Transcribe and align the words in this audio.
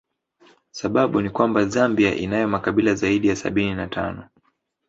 Sababu 0.71 1.21
ni 1.21 1.29
kwamba 1.29 1.65
Zambia 1.65 2.15
inayo 2.15 2.47
makabila 2.47 2.93
zaidi 2.93 3.27
ya 3.27 3.35
sabini 3.35 3.75
na 3.75 3.87
tano 3.87 4.29